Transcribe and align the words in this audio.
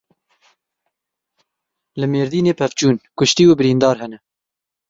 Li 1.99 2.07
Mêrdînê 2.13 2.53
pevçûn: 2.59 2.95
Kuştî 3.17 3.43
û 3.51 3.53
birîndar 3.59 3.97
hene. 4.03 4.19